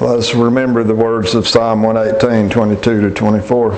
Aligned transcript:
Let's 0.00 0.34
remember 0.34 0.82
the 0.82 0.94
words 0.94 1.34
of 1.34 1.46
Psalm 1.46 1.82
118, 1.82 2.48
22 2.48 3.00
to 3.02 3.10
24. 3.14 3.76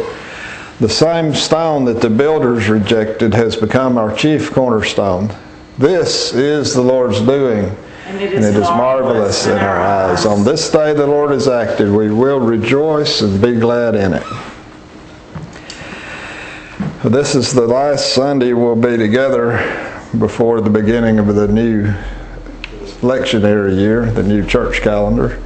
The 0.79 0.88
same 0.88 1.35
stone 1.35 1.85
that 1.87 2.01
the 2.01 2.11
builders 2.11 2.69
rejected 2.69 3.35
has 3.35 3.56
become 3.56 3.98
our 3.98 4.14
chief 4.14 4.53
cornerstone. 4.53 5.35
This 5.79 6.32
is 6.32 6.74
the 6.74 6.80
Lord's 6.80 7.21
doing, 7.21 7.77
And 8.06 8.21
it 8.21 8.35
and 8.35 8.45
is 8.45 8.54
it 8.54 8.56
is 8.56 8.69
marvelous 8.69 9.46
in 9.46 9.58
our 9.58 9.80
eyes. 9.80 10.24
On 10.24 10.45
this 10.45 10.71
day 10.71 10.93
the 10.93 11.08
Lord 11.08 11.33
has 11.33 11.49
acted. 11.49 11.90
We 11.90 12.13
will 12.13 12.39
rejoice 12.39 13.21
and 13.21 13.43
be 13.43 13.59
glad 13.59 13.97
in 13.97 14.15
it. 14.15 14.25
This 17.02 17.34
is 17.34 17.52
the 17.52 17.66
last 17.66 18.15
Sunday 18.15 18.52
we'll 18.52 18.77
be 18.77 18.97
together 18.97 19.59
before 20.16 20.61
the 20.61 20.70
beginning 20.70 21.19
of 21.19 21.34
the 21.34 21.48
new 21.48 21.93
lectionary 23.01 23.77
year, 23.77 24.07
the 24.07 24.23
new 24.23 24.47
church 24.47 24.83
calendar. 24.83 25.43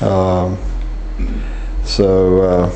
Um, 0.00 0.58
so 1.84 2.42
uh, 2.42 2.70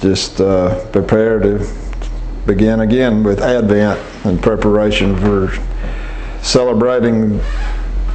just 0.00 0.40
uh, 0.40 0.84
prepare 0.90 1.38
to 1.40 1.66
begin 2.46 2.80
again 2.80 3.22
with 3.22 3.40
Advent 3.40 3.98
in 4.24 4.38
preparation 4.38 5.16
for 5.16 5.52
celebrating 6.42 7.40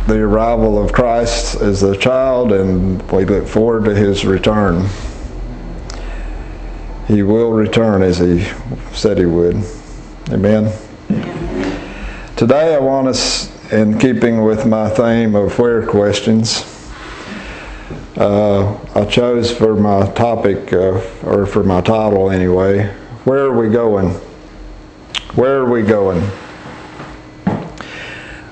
the 0.07 0.19
arrival 0.19 0.83
of 0.83 0.91
Christ 0.91 1.61
as 1.61 1.83
a 1.83 1.95
child, 1.95 2.51
and 2.51 3.01
we 3.11 3.25
look 3.25 3.47
forward 3.47 3.85
to 3.85 3.95
his 3.95 4.25
return. 4.25 4.87
He 7.07 7.23
will 7.23 7.51
return 7.51 8.03
as 8.03 8.19
he 8.19 8.45
said 8.93 9.17
he 9.17 9.25
would. 9.25 9.63
Amen. 10.31 10.71
Today 12.35 12.75
I 12.75 12.79
want 12.79 13.07
us, 13.07 13.49
in 13.71 13.99
keeping 13.99 14.43
with 14.43 14.65
my 14.65 14.89
theme 14.89 15.35
of 15.35 15.57
where 15.59 15.85
questions, 15.85 16.63
uh, 18.17 18.75
I 18.95 19.05
chose 19.05 19.55
for 19.55 19.75
my 19.75 20.09
topic, 20.13 20.73
uh, 20.73 20.99
or 21.23 21.45
for 21.45 21.63
my 21.63 21.81
title 21.81 22.31
anyway, 22.31 22.87
Where 23.25 23.45
Are 23.45 23.57
We 23.57 23.69
Going? 23.69 24.09
Where 25.35 25.59
are 25.59 25.69
we 25.69 25.83
going? 25.83 26.19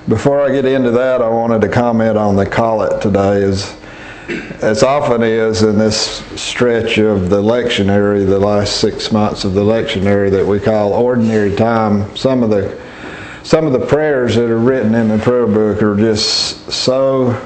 Before 0.06 0.40
I 0.40 0.52
get 0.52 0.64
into 0.64 0.92
that, 0.92 1.20
I 1.20 1.28
wanted 1.28 1.60
to 1.62 1.68
comment 1.68 2.16
on 2.16 2.36
the 2.36 2.46
collect 2.46 3.02
today. 3.02 3.42
As, 3.42 3.76
as 4.62 4.82
often 4.84 5.22
is 5.22 5.62
in 5.62 5.76
this 5.78 6.24
stretch 6.40 6.98
of 6.98 7.28
the 7.28 7.42
lectionary, 7.42 8.24
the 8.24 8.38
last 8.38 8.80
six 8.80 9.10
months 9.10 9.44
of 9.44 9.54
the 9.54 9.62
lectionary 9.62 10.30
that 10.30 10.46
we 10.46 10.60
call 10.60 10.92
ordinary 10.92 11.54
time, 11.56 12.16
some 12.16 12.44
of 12.44 12.50
the 12.50 12.80
some 13.42 13.66
of 13.66 13.72
the 13.72 13.84
prayers 13.84 14.36
that 14.36 14.50
are 14.50 14.58
written 14.58 14.94
in 14.94 15.08
the 15.08 15.18
prayer 15.18 15.46
book 15.46 15.82
are 15.82 15.96
just 15.96 16.70
so 16.70 17.40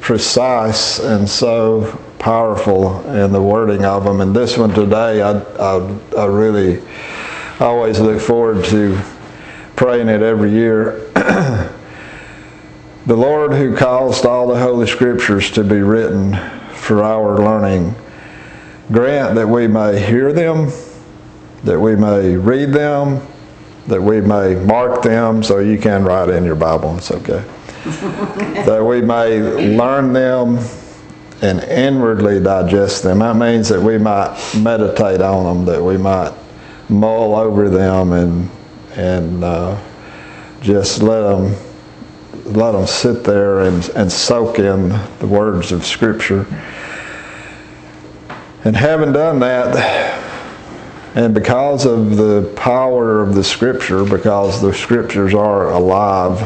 precise 0.00 0.98
and 0.98 1.28
so 1.28 1.98
powerful 2.18 3.00
in 3.10 3.32
the 3.32 3.42
wording 3.42 3.84
of 3.84 4.04
them. 4.04 4.20
And 4.20 4.34
this 4.34 4.56
one 4.56 4.70
today, 4.70 5.22
I, 5.22 5.38
I, 5.38 5.98
I 6.16 6.24
really 6.26 6.82
always 7.60 8.00
look 8.00 8.20
forward 8.20 8.64
to 8.66 9.00
praying 9.76 10.08
it 10.08 10.22
every 10.22 10.50
year. 10.50 11.08
the 11.14 13.16
Lord 13.16 13.52
who 13.52 13.76
caused 13.76 14.26
all 14.26 14.48
the 14.48 14.58
Holy 14.58 14.86
Scriptures 14.86 15.50
to 15.52 15.62
be 15.62 15.80
written 15.80 16.34
for 16.72 17.04
our 17.04 17.38
learning, 17.38 17.94
grant 18.90 19.34
that 19.34 19.48
we 19.48 19.66
may 19.66 20.04
hear 20.04 20.32
them, 20.32 20.70
that 21.64 21.78
we 21.78 21.96
may 21.96 22.36
read 22.36 22.72
them, 22.72 23.20
that 23.88 24.02
we 24.02 24.20
may 24.20 24.54
mark 24.54 25.02
them 25.02 25.42
so 25.42 25.58
you 25.58 25.78
can 25.78 26.04
write 26.04 26.28
in 26.28 26.44
your 26.44 26.56
Bible, 26.56 26.96
it's 26.96 27.10
okay. 27.10 27.44
that 28.66 28.84
we 28.84 29.00
may 29.00 29.38
learn 29.76 30.12
them 30.12 30.58
and 31.42 31.60
inwardly 31.64 32.42
digest 32.42 33.02
them. 33.02 33.20
That 33.20 33.36
means 33.36 33.68
that 33.68 33.80
we 33.80 33.98
might 33.98 34.36
meditate 34.56 35.20
on 35.20 35.44
them, 35.44 35.64
that 35.66 35.82
we 35.82 35.96
might 35.96 36.32
mull 36.88 37.34
over 37.34 37.68
them 37.68 38.12
and 38.12 38.50
and 38.96 39.44
uh, 39.44 39.78
just 40.60 41.02
let 41.02 41.20
them 41.20 41.54
let 42.44 42.72
them 42.72 42.86
sit 42.86 43.24
there 43.24 43.62
and, 43.62 43.88
and 43.90 44.10
soak 44.10 44.58
in 44.58 44.88
the 45.18 45.26
words 45.26 45.72
of 45.72 45.84
Scripture. 45.84 46.46
And 48.64 48.76
having 48.76 49.12
done 49.12 49.40
that, 49.40 49.74
and 51.16 51.32
because 51.32 51.86
of 51.86 52.18
the 52.18 52.52
power 52.56 53.22
of 53.22 53.34
the 53.34 53.42
Scripture, 53.42 54.04
because 54.04 54.60
the 54.60 54.74
Scriptures 54.74 55.32
are 55.32 55.70
alive, 55.70 56.38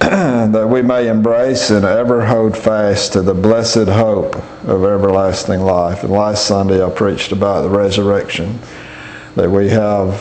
that 0.00 0.68
we 0.68 0.82
may 0.82 1.06
embrace 1.06 1.70
and 1.70 1.84
ever 1.84 2.26
hold 2.26 2.58
fast 2.58 3.12
to 3.12 3.22
the 3.22 3.32
blessed 3.32 3.86
hope 3.86 4.34
of 4.66 4.82
everlasting 4.82 5.60
life. 5.60 6.02
And 6.02 6.12
last 6.12 6.48
Sunday 6.48 6.84
I 6.84 6.90
preached 6.90 7.30
about 7.30 7.62
the 7.62 7.70
resurrection, 7.70 8.58
that 9.36 9.48
we 9.48 9.68
have 9.68 10.20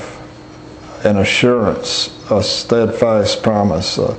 an 1.04 1.18
assurance, 1.18 2.16
a 2.30 2.44
steadfast 2.44 3.42
promise, 3.42 3.98
uh, 3.98 4.16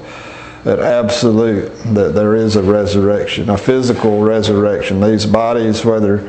an 0.64 0.80
absolute 0.80 1.68
that 1.94 2.14
there 2.14 2.34
is 2.34 2.56
a 2.56 2.62
resurrection, 2.64 3.48
a 3.48 3.56
physical 3.56 4.22
resurrection. 4.22 5.00
These 5.00 5.24
bodies, 5.24 5.84
whether 5.84 6.28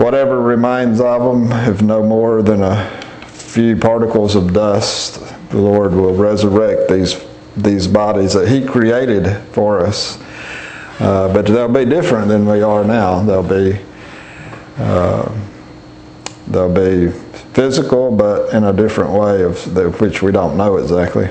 whatever 0.00 0.40
remains 0.40 1.00
of 1.00 1.22
them, 1.22 1.52
if 1.68 1.82
no 1.82 2.02
more 2.02 2.42
than 2.42 2.62
a 2.62 2.88
few 3.26 3.76
particles 3.76 4.34
of 4.34 4.52
dust, 4.54 5.20
the 5.50 5.58
Lord 5.58 5.92
will 5.92 6.14
resurrect 6.14 6.90
these 6.90 7.22
these 7.56 7.86
bodies 7.86 8.32
that 8.32 8.48
He 8.48 8.64
created 8.64 9.36
for 9.52 9.80
us. 9.84 10.18
Uh, 11.00 11.32
but 11.32 11.46
they'll 11.46 11.68
be 11.68 11.84
different 11.84 12.28
than 12.28 12.46
we 12.46 12.62
are 12.62 12.84
now. 12.84 13.22
They'll 13.22 13.42
be 13.42 13.78
uh, 14.78 15.30
they'll 16.48 16.72
be 16.72 17.10
physical, 17.52 18.10
but 18.10 18.54
in 18.54 18.64
a 18.64 18.72
different 18.72 19.10
way 19.10 19.42
of 19.42 19.74
the, 19.74 19.90
which 19.90 20.22
we 20.22 20.32
don't 20.32 20.56
know 20.56 20.76
exactly. 20.76 21.28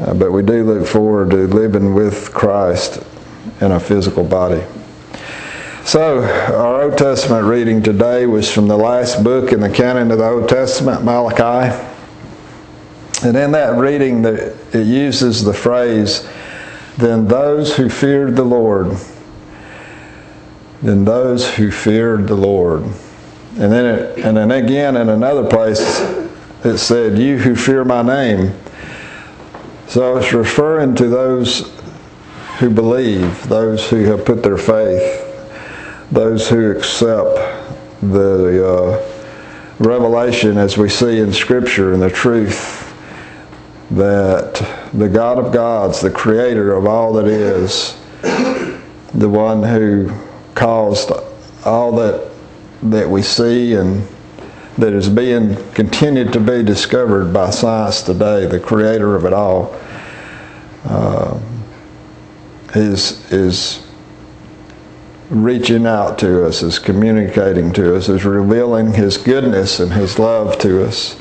Uh, 0.00 0.14
but 0.14 0.30
we 0.30 0.42
do 0.42 0.62
look 0.62 0.86
forward 0.86 1.30
to 1.30 1.46
living 1.48 1.94
with 1.94 2.32
Christ 2.32 3.02
in 3.60 3.72
a 3.72 3.80
physical 3.80 4.24
body. 4.24 4.62
So, 5.88 6.20
our 6.22 6.82
Old 6.82 6.98
Testament 6.98 7.46
reading 7.46 7.82
today 7.82 8.26
was 8.26 8.52
from 8.52 8.68
the 8.68 8.76
last 8.76 9.24
book 9.24 9.52
in 9.52 9.60
the 9.60 9.70
canon 9.70 10.10
of 10.10 10.18
the 10.18 10.28
Old 10.28 10.46
Testament, 10.46 11.02
Malachi. 11.02 11.74
And 13.22 13.34
in 13.34 13.52
that 13.52 13.74
reading, 13.78 14.22
it 14.22 14.86
uses 14.86 15.42
the 15.42 15.54
phrase, 15.54 16.28
then 16.98 17.26
those 17.26 17.74
who 17.74 17.88
feared 17.88 18.36
the 18.36 18.44
Lord, 18.44 18.98
then 20.82 21.06
those 21.06 21.54
who 21.54 21.70
feared 21.70 22.28
the 22.28 22.36
Lord. 22.36 22.82
And 23.56 23.72
then, 23.72 23.86
it, 23.86 24.18
and 24.18 24.36
then 24.36 24.50
again 24.50 24.94
in 24.94 25.08
another 25.08 25.48
place, 25.48 26.00
it 26.64 26.76
said, 26.76 27.16
you 27.16 27.38
who 27.38 27.56
fear 27.56 27.82
my 27.86 28.02
name. 28.02 28.52
So 29.86 30.18
it's 30.18 30.34
referring 30.34 30.96
to 30.96 31.08
those 31.08 31.72
who 32.58 32.68
believe, 32.68 33.48
those 33.48 33.88
who 33.88 34.04
have 34.04 34.26
put 34.26 34.42
their 34.42 34.58
faith, 34.58 35.24
those 36.10 36.48
who 36.48 36.70
accept 36.70 37.36
the 38.00 38.66
uh, 38.66 39.24
revelation 39.78 40.56
as 40.56 40.78
we 40.78 40.88
see 40.88 41.18
in 41.18 41.32
Scripture 41.32 41.92
and 41.92 42.02
the 42.02 42.10
truth 42.10 42.84
that 43.90 44.54
the 44.92 45.08
God 45.08 45.38
of 45.38 45.52
gods, 45.52 46.00
the 46.00 46.10
creator 46.10 46.74
of 46.74 46.86
all 46.86 47.12
that 47.14 47.26
is, 47.26 47.98
the 49.14 49.28
one 49.28 49.62
who 49.62 50.12
caused 50.54 51.10
all 51.64 51.92
that 51.92 52.28
that 52.82 53.08
we 53.08 53.22
see 53.22 53.74
and 53.74 54.06
that 54.76 54.92
is 54.92 55.08
being 55.08 55.56
continued 55.72 56.32
to 56.32 56.38
be 56.38 56.62
discovered 56.62 57.32
by 57.32 57.50
science 57.50 58.02
today, 58.02 58.46
the 58.46 58.60
creator 58.60 59.16
of 59.16 59.24
it 59.24 59.32
all, 59.32 59.74
uh, 60.84 61.38
is 62.74 63.32
is 63.32 63.87
reaching 65.30 65.86
out 65.86 66.18
to 66.18 66.46
us, 66.46 66.62
is 66.62 66.78
communicating 66.78 67.72
to 67.74 67.96
us, 67.96 68.08
is 68.08 68.24
revealing 68.24 68.92
his 68.92 69.16
goodness 69.16 69.80
and 69.80 69.92
his 69.92 70.18
love 70.18 70.58
to 70.58 70.84
us. 70.84 71.18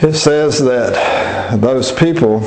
It 0.00 0.14
says 0.14 0.58
that 0.60 1.60
those 1.60 1.92
people, 1.92 2.40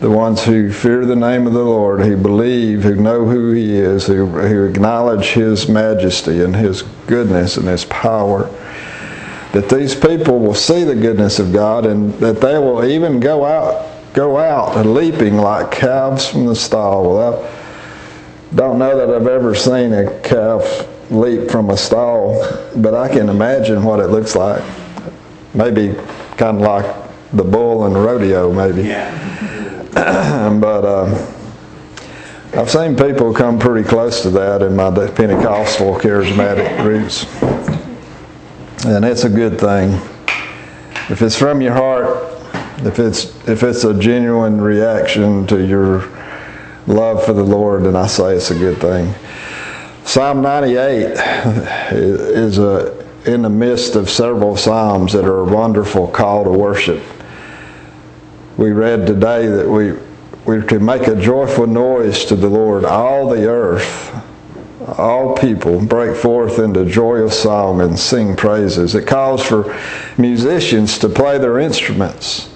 the 0.00 0.08
ones 0.08 0.44
who 0.44 0.70
fear 0.72 1.04
the 1.04 1.16
name 1.16 1.48
of 1.48 1.52
the 1.52 1.64
Lord, 1.64 2.00
who 2.00 2.16
believe, 2.16 2.84
who 2.84 2.94
know 2.94 3.24
who 3.24 3.50
He 3.50 3.74
is, 3.76 4.06
who, 4.06 4.26
who 4.26 4.64
acknowledge 4.64 5.32
His 5.32 5.68
majesty 5.68 6.42
and 6.42 6.54
His 6.54 6.82
goodness 7.08 7.56
and 7.56 7.66
His 7.66 7.84
power, 7.86 8.48
that 9.52 9.68
these 9.68 9.96
people 9.96 10.38
will 10.38 10.54
see 10.54 10.84
the 10.84 10.94
goodness 10.94 11.40
of 11.40 11.52
God 11.52 11.86
and 11.86 12.14
that 12.14 12.40
they 12.40 12.56
will 12.56 12.84
even 12.84 13.18
go 13.18 13.44
out, 13.44 13.88
go 14.12 14.38
out 14.38 14.86
leaping 14.86 15.36
like 15.36 15.72
calves 15.72 16.26
from 16.26 16.46
the 16.46 16.54
stall. 16.54 17.18
I 17.18 17.61
don't 18.54 18.78
know 18.78 18.96
that 18.96 19.14
I've 19.14 19.26
ever 19.26 19.54
seen 19.54 19.92
a 19.92 20.20
calf 20.20 20.88
leap 21.10 21.50
from 21.50 21.70
a 21.70 21.76
stall, 21.76 22.42
but 22.76 22.94
I 22.94 23.08
can 23.08 23.28
imagine 23.28 23.82
what 23.82 24.00
it 24.00 24.08
looks 24.08 24.34
like 24.34 24.62
maybe 25.54 25.94
kind 26.36 26.56
of 26.56 26.62
like 26.62 27.30
the 27.32 27.44
bull 27.44 27.86
and 27.86 27.94
the 27.94 28.00
rodeo, 28.00 28.52
maybe. 28.52 28.88
Yeah. 28.88 30.58
but 30.60 30.84
uh, 30.84 31.32
I've 32.54 32.70
seen 32.70 32.96
people 32.96 33.32
come 33.32 33.58
pretty 33.58 33.88
close 33.88 34.22
to 34.22 34.30
that 34.30 34.62
in 34.62 34.76
my 34.76 34.90
Pentecostal 34.90 35.94
charismatic 35.94 36.84
roots. 36.84 37.26
And 38.84 39.04
it's 39.04 39.24
a 39.24 39.30
good 39.30 39.60
thing. 39.60 39.92
If 41.10 41.22
it's 41.22 41.38
from 41.38 41.60
your 41.60 41.72
heart, 41.72 42.28
if 42.84 42.98
it's 42.98 43.26
if 43.48 43.62
it's 43.62 43.84
a 43.84 43.94
genuine 43.94 44.60
reaction 44.60 45.46
to 45.46 45.64
your 45.64 46.00
love 46.86 47.24
for 47.24 47.32
the 47.32 47.42
Lord, 47.42 47.84
then 47.84 47.96
I 47.96 48.06
say 48.06 48.36
it's 48.36 48.50
a 48.50 48.58
good 48.58 48.78
thing. 48.78 49.14
Psalm 50.04 50.42
98 50.42 51.12
is 51.92 52.58
a, 52.58 53.04
in 53.24 53.42
the 53.42 53.50
midst 53.50 53.94
of 53.94 54.10
several 54.10 54.56
psalms 54.56 55.12
that 55.12 55.24
are 55.24 55.40
a 55.40 55.44
wonderful 55.44 56.08
call 56.08 56.44
to 56.44 56.50
worship. 56.50 57.02
We 58.56 58.72
read 58.72 59.06
today 59.06 59.46
that 59.46 59.68
we 59.68 59.94
we're 60.44 60.62
to 60.62 60.80
make 60.80 61.06
a 61.06 61.14
joyful 61.14 61.68
noise 61.68 62.24
to 62.24 62.34
the 62.34 62.48
Lord, 62.48 62.84
all 62.84 63.28
the 63.28 63.46
earth, 63.46 64.12
all 64.98 65.36
people 65.36 65.80
break 65.80 66.16
forth 66.16 66.58
into 66.58 66.84
joyous 66.84 67.40
song 67.40 67.80
and 67.80 67.96
sing 67.96 68.34
praises. 68.34 68.96
It 68.96 69.06
calls 69.06 69.46
for 69.46 69.78
musicians 70.18 70.98
to 70.98 71.08
play 71.08 71.38
their 71.38 71.60
instruments 71.60 72.51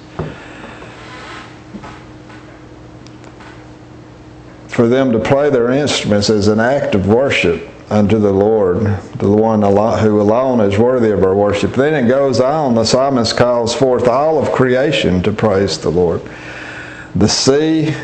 for 4.76 4.88
them 4.88 5.10
to 5.10 5.18
play 5.18 5.48
their 5.48 5.70
instruments 5.70 6.28
as 6.28 6.48
an 6.48 6.60
act 6.60 6.94
of 6.94 7.06
worship 7.06 7.66
unto 7.88 8.18
the 8.18 8.30
Lord, 8.30 8.80
the 9.14 9.30
one 9.30 9.62
who 9.62 10.20
alone 10.20 10.60
is 10.60 10.78
worthy 10.78 11.12
of 11.12 11.24
our 11.24 11.34
worship. 11.34 11.72
Then 11.72 12.04
it 12.04 12.06
goes 12.06 12.40
on, 12.40 12.74
the 12.74 12.84
psalmist 12.84 13.38
calls 13.38 13.74
forth 13.74 14.06
all 14.06 14.38
of 14.38 14.52
creation 14.52 15.22
to 15.22 15.32
praise 15.32 15.78
the 15.78 15.88
Lord. 15.88 16.20
The 17.14 17.26
sea, 17.26 17.94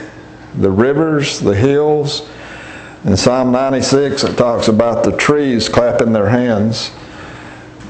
the 0.55 0.71
rivers, 0.71 1.41
the 1.41 1.55
hills. 1.55 2.31
In 3.05 3.19
Psalm 3.19 3.53
96, 3.53 4.25
it 4.25 4.39
talks 4.39 4.69
about 4.69 5.05
the 5.05 5.15
trees 5.19 5.69
clapping 5.69 6.15
their 6.15 6.31
hands 6.31 6.91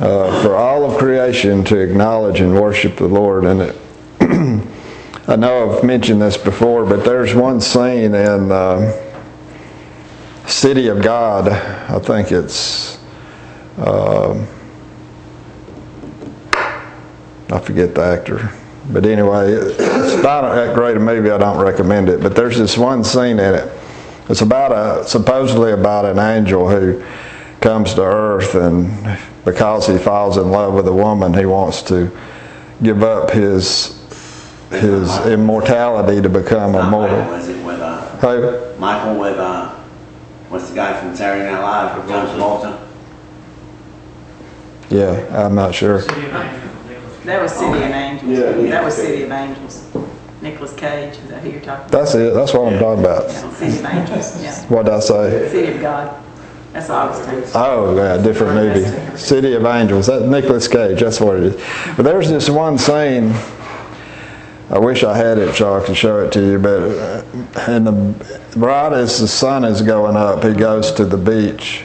uh, 0.01 0.43
for 0.43 0.57
all 0.57 0.91
of 0.91 0.99
creation 0.99 1.63
to 1.67 1.79
acknowledge 1.79 2.41
and 2.41 2.61
worship 2.61 2.97
the 2.97 3.07
Lord. 3.07 3.45
And 3.45 3.61
it 3.61 3.77
I 5.29 5.37
know 5.37 5.71
I've 5.71 5.85
mentioned 5.85 6.21
this 6.21 6.37
before, 6.37 6.85
but 6.85 7.05
there's 7.05 7.33
one 7.33 7.61
scene 7.61 8.13
in 8.13 8.51
uh, 8.51 8.93
City 10.49 10.89
of 10.89 11.01
God. 11.01 11.49
I 11.49 12.01
think 12.01 12.33
it's, 12.33 12.99
uh, 13.79 14.45
I 16.53 17.61
forget 17.61 17.95
the 17.95 18.03
actor. 18.03 18.51
But 18.91 19.07
anyway, 19.07 19.53
it's 19.53 20.23
not 20.25 20.41
that 20.57 20.75
great 20.75 20.97
a 20.97 21.01
movie. 21.01 21.31
I 21.31 21.39
don't 21.39 21.65
recommend 21.65 22.09
it. 22.09 22.21
But 22.21 22.35
there's 22.35 22.59
this 22.59 22.77
one 22.77 23.05
scene 23.05 23.39
in 23.39 23.55
it. 23.55 23.79
It's 24.29 24.41
about 24.41 24.73
a 24.73 25.09
supposedly 25.09 25.71
about 25.71 26.05
an 26.05 26.19
angel 26.19 26.69
who 26.69 27.05
comes 27.61 27.95
to 27.95 28.03
earth, 28.03 28.57
and 28.57 29.21
because 29.45 29.87
he 29.87 29.99
falls 29.99 30.37
in 30.37 30.51
love 30.51 30.75
with 30.75 30.89
a 30.89 30.93
woman, 30.93 31.33
he 31.33 31.47
wants 31.47 31.81
to 31.83 32.11
give 32.83 33.05
up 33.05 33.31
his 33.31 34.02
his 34.73 35.27
immortality 35.27 36.21
to 36.21 36.29
become 36.29 36.75
immortal. 36.75 37.19
Was 37.31 37.49
it 37.49 37.65
with 37.65 37.81
uh, 37.81 38.01
Who? 38.19 38.79
Michael 38.79 39.19
with 39.19 39.39
uh, 39.39 39.75
what's 40.49 40.69
the 40.69 40.75
guy 40.75 40.99
from 41.01 41.15
Saturday 41.15 41.51
Night 41.51 41.61
Live? 41.61 41.97
With 41.97 42.09
John 42.09 42.27
Travolta. 42.27 42.89
Yeah, 44.91 45.45
I'm 45.47 45.55
not 45.55 45.75
sure. 45.75 46.03
That 46.03 47.41
was 47.41 47.53
City 47.53 47.79
of 47.79 47.91
Angels. 47.93 48.39
Yeah. 48.39 48.71
That 48.71 48.85
was 48.85 48.95
City 48.97 49.23
of 49.23 49.31
Angels. 49.31 49.89
Nicolas 50.43 50.75
Cage, 50.75 51.17
is 51.19 51.29
that 51.29 51.41
who 51.41 51.51
you're 51.51 51.61
talking 51.61 51.87
about? 51.87 51.91
That's 51.93 52.15
it. 52.17 52.35
That's 52.35 52.53
what 52.53 52.73
I'm 52.73 52.79
talking 52.79 53.05
about. 53.05 53.31
Yeah, 53.31 53.53
City 53.55 53.79
of 53.79 53.85
Angels, 53.85 54.43
yeah. 54.43 54.67
What 54.67 54.87
did 54.87 54.95
I 54.95 55.01
say? 55.01 55.49
City 55.49 55.73
of 55.75 55.81
God. 55.81 56.25
That's 56.73 56.91
all 56.91 57.07
I 57.07 57.11
was 57.11 57.21
thinking. 57.27 57.51
Oh, 57.55 57.95
yeah, 57.97 58.17
different 58.21 58.55
movie. 58.55 59.17
City 59.17 59.53
of 59.55 59.65
Angels. 59.65 60.07
That's 60.09 60.25
Nicolas 60.25 60.67
Cage. 60.67 61.01
That's 61.01 61.21
what 61.21 61.37
it 61.37 61.43
is. 61.45 61.97
But 61.97 62.03
there's 62.03 62.29
this 62.29 62.51
one 62.51 62.77
scene. 62.77 63.33
I 64.73 64.79
wish 64.79 65.05
I 65.05 65.15
had 65.15 65.37
it 65.37 65.55
so 65.55 65.79
I 65.79 65.85
could 65.85 65.97
show 65.97 66.21
it 66.21 66.33
to 66.33 66.41
you. 66.41 66.59
But 66.59 67.69
in 67.69 67.85
the 67.85 68.49
right 68.57 68.91
as 68.95 69.21
the 69.21 69.29
sun 69.29 69.65
is 69.65 69.83
going 69.83 70.17
up, 70.17 70.43
he 70.43 70.55
goes 70.55 70.93
to 70.93 71.05
the 71.05 71.19
beach. 71.19 71.85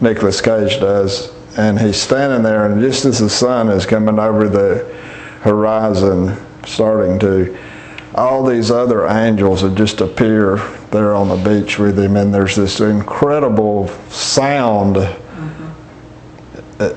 Nicolas 0.00 0.40
Cage 0.40 0.78
does, 0.78 1.32
and 1.56 1.80
he's 1.80 2.00
standing 2.00 2.44
there, 2.44 2.66
and 2.66 2.80
just 2.80 3.04
as 3.04 3.18
the 3.18 3.28
sun 3.28 3.68
is 3.68 3.86
coming 3.86 4.20
over 4.20 4.48
the 4.48 4.84
horizon, 5.40 6.36
starting 6.64 7.18
to, 7.20 7.58
all 8.14 8.44
these 8.44 8.70
other 8.70 9.06
angels 9.08 9.64
would 9.64 9.76
just 9.76 10.00
appear 10.00 10.58
there 10.92 11.14
on 11.14 11.28
the 11.28 11.36
beach 11.36 11.78
with 11.78 11.98
him, 11.98 12.16
and 12.16 12.32
there's 12.32 12.54
this 12.54 12.80
incredible 12.80 13.88
sound. 14.10 14.96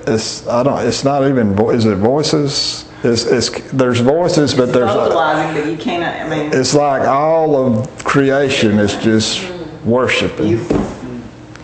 It's 0.08 0.48
I 0.48 0.64
don't. 0.64 0.86
It's 0.86 1.04
not 1.04 1.28
even. 1.28 1.56
vo- 1.56 1.70
Is 1.72 1.86
it 1.86 1.96
voices? 1.98 2.86
It's, 3.04 3.26
it's 3.26 3.50
there's 3.72 4.00
voices, 4.00 4.54
but 4.54 4.72
there's. 4.74 4.92
Vocalizing, 4.92 5.62
but 5.62 5.70
you 5.72 5.78
cannot, 5.78 6.16
I 6.16 6.28
mean, 6.30 6.52
It's 6.54 6.74
like 6.74 7.08
all 7.08 7.56
of 7.56 8.04
creation 8.04 8.80
is 8.80 8.96
just 8.98 9.52
worshiping, 9.84 10.60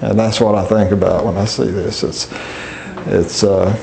and 0.02 0.20
that's 0.20 0.40
what 0.40 0.56
I 0.56 0.66
think 0.66 0.92
about 0.92 1.26
when 1.26 1.38
I 1.38 1.46
see 1.46 1.66
this. 1.72 2.04
It's 2.04 2.32
it's 3.08 3.44
uh, 3.44 3.76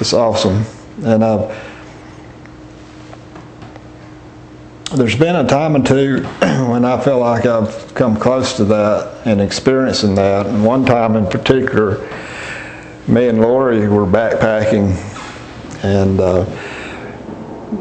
it's 0.00 0.12
awesome, 0.12 0.64
and 1.04 1.24
I've. 1.24 1.68
There's 4.94 5.16
been 5.16 5.36
a 5.36 5.46
time 5.46 5.76
or 5.76 5.82
two 5.84 6.22
when 6.70 6.84
I 6.84 6.98
feel 7.04 7.18
like 7.18 7.44
I've 7.44 7.94
come 7.94 8.16
close 8.16 8.54
to 8.56 8.64
that 8.64 9.26
and 9.26 9.38
experiencing 9.40 10.14
that. 10.14 10.46
And 10.46 10.64
one 10.64 10.86
time 10.86 11.14
in 11.14 11.26
particular, 11.26 11.98
me 13.08 13.28
and 13.28 13.40
Lori 13.40 13.88
were 13.88 14.04
backpacking, 14.04 14.92
and 15.82 16.20
uh, 16.20 16.44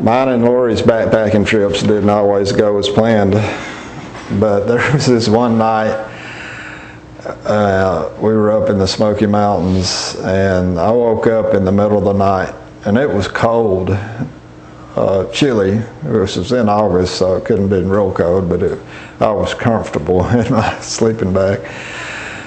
mine 0.01 0.29
and 0.29 0.45
Lori's 0.45 0.81
backpacking 0.81 1.45
trips 1.45 1.81
didn't 1.81 2.09
always 2.09 2.53
go 2.53 2.77
as 2.77 2.87
planned. 2.87 3.33
But 4.39 4.65
there 4.67 4.93
was 4.93 5.05
this 5.05 5.27
one 5.27 5.57
night, 5.57 5.95
uh, 7.25 8.09
we 8.17 8.33
were 8.33 8.51
up 8.51 8.69
in 8.69 8.77
the 8.77 8.87
Smoky 8.87 9.25
Mountains, 9.25 10.15
and 10.19 10.79
I 10.79 10.91
woke 10.91 11.27
up 11.27 11.53
in 11.53 11.65
the 11.65 11.73
middle 11.73 11.97
of 11.97 12.05
the 12.05 12.13
night, 12.13 12.55
and 12.85 12.97
it 12.97 13.09
was 13.09 13.27
cold, 13.27 13.89
uh, 14.95 15.25
chilly. 15.33 15.71
It 15.71 16.09
was 16.09 16.51
in 16.53 16.69
August, 16.69 17.15
so 17.15 17.35
it 17.35 17.43
couldn't 17.43 17.69
have 17.69 17.81
been 17.81 17.89
real 17.89 18.13
cold, 18.13 18.47
but 18.47 18.63
it, 18.63 18.79
I 19.19 19.31
was 19.31 19.53
comfortable 19.53 20.25
in 20.29 20.53
my 20.53 20.79
sleeping 20.79 21.33
bag. 21.33 21.69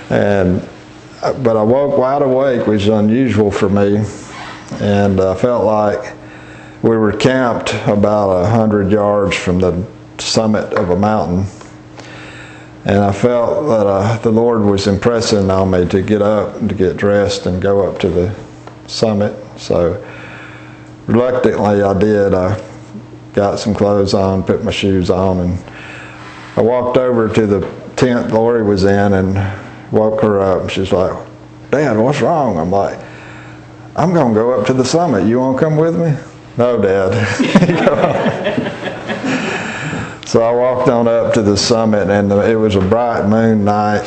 And 0.09 0.67
but 1.21 1.57
I 1.57 1.63
woke 1.63 1.99
wide 1.99 2.23
awake, 2.23 2.67
which 2.67 2.83
is 2.83 2.89
unusual 2.89 3.51
for 3.51 3.69
me, 3.69 4.05
and 4.81 5.21
I 5.21 5.35
felt 5.35 5.65
like 5.65 6.15
we 6.83 6.97
were 6.97 7.13
camped 7.13 7.75
about 7.87 8.31
a 8.31 8.47
hundred 8.49 8.91
yards 8.91 9.37
from 9.37 9.59
the 9.59 9.87
summit 10.19 10.73
of 10.73 10.91
a 10.91 10.97
mountain, 10.97 11.45
and 12.87 12.99
I 12.99 13.13
felt 13.13 13.67
that 13.67 13.87
uh, 13.87 14.19
the 14.19 14.31
Lord 14.31 14.63
was 14.63 14.87
impressing 14.87 15.51
on 15.51 15.71
me 15.71 15.87
to 15.89 16.01
get 16.01 16.23
up 16.23 16.57
and 16.57 16.69
to 16.71 16.75
get 16.75 16.97
dressed 16.97 17.45
and 17.45 17.61
go 17.61 17.87
up 17.87 17.99
to 18.01 18.09
the 18.09 18.35
summit. 18.87 19.37
So 19.59 20.03
reluctantly, 21.07 21.83
I 21.83 21.99
did. 21.99 22.33
I 22.33 22.59
got 23.35 23.59
some 23.59 23.75
clothes 23.75 24.15
on, 24.15 24.43
put 24.43 24.65
my 24.65 24.71
shoes 24.71 25.11
on, 25.11 25.41
and 25.41 25.65
I 26.57 26.63
walked 26.63 26.97
over 26.97 27.29
to 27.29 27.47
the 27.47 27.71
tent 27.97 28.33
Lori 28.33 28.63
was 28.63 28.85
in 28.85 29.13
and 29.13 29.37
woke 29.93 30.21
her 30.23 30.41
up. 30.41 30.63
And 30.63 30.71
she's 30.71 30.93
like, 30.93 31.13
Dad, 31.71 31.97
what's 31.97 32.21
wrong? 32.21 32.59
I'm 32.59 32.71
like, 32.71 32.99
I'm 33.97 34.13
going 34.13 34.35
to 34.35 34.41
go 34.41 34.61
up 34.61 34.67
to 34.67 34.73
the 34.73 34.85
summit. 34.85 35.27
You 35.27 35.41
want 35.41 35.59
to 35.59 35.65
come 35.65 35.77
with 35.77 35.99
me? 35.99 36.17
No, 36.57 36.81
Dad. 36.81 37.13
so 40.27 40.43
I 40.43 40.53
walked 40.53 40.89
on 40.89 41.09
up 41.09 41.33
to 41.35 41.43
the 41.43 41.57
summit, 41.57 42.11
and 42.11 42.31
it 42.33 42.57
was 42.57 42.77
a 42.77 42.81
bright 42.81 43.29
moon 43.29 43.65
night, 43.65 44.07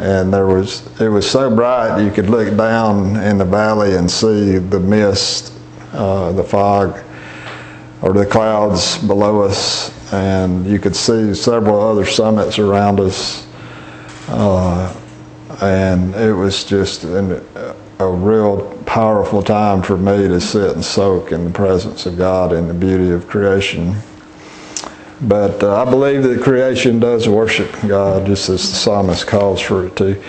and 0.00 0.32
there 0.32 0.46
was 0.46 0.88
it 1.00 1.08
was 1.08 1.30
so 1.30 1.54
bright 1.54 2.02
you 2.02 2.10
could 2.10 2.30
look 2.30 2.56
down 2.56 3.16
in 3.16 3.38
the 3.38 3.44
valley 3.44 3.96
and 3.96 4.10
see 4.10 4.58
the 4.58 4.80
mist, 4.80 5.52
uh, 5.92 6.32
the 6.32 6.44
fog, 6.44 7.02
or 8.00 8.12
the 8.12 8.26
clouds 8.26 8.98
below 8.98 9.42
us, 9.42 10.12
and 10.12 10.66
you 10.66 10.78
could 10.78 10.96
see 10.96 11.34
several 11.34 11.80
other 11.80 12.06
summits 12.06 12.58
around 12.58 13.00
us. 13.00 13.46
Uh, 14.28 14.94
and 15.62 16.14
it 16.16 16.32
was 16.32 16.64
just 16.64 17.04
an, 17.04 17.40
a 18.00 18.08
real 18.08 18.76
powerful 18.84 19.42
time 19.42 19.80
for 19.80 19.96
me 19.96 20.26
to 20.26 20.40
sit 20.40 20.74
and 20.74 20.84
soak 20.84 21.30
in 21.30 21.44
the 21.44 21.50
presence 21.50 22.04
of 22.04 22.18
God 22.18 22.52
and 22.52 22.68
the 22.68 22.74
beauty 22.74 23.10
of 23.12 23.28
creation. 23.28 23.96
But 25.20 25.62
uh, 25.62 25.80
I 25.80 25.88
believe 25.88 26.24
that 26.24 26.42
creation 26.42 26.98
does 26.98 27.28
worship 27.28 27.70
God, 27.86 28.26
just 28.26 28.48
as 28.48 28.60
the 28.60 28.76
psalmist 28.76 29.28
calls 29.28 29.60
for 29.60 29.86
it 29.86 29.94
to. 29.96 30.20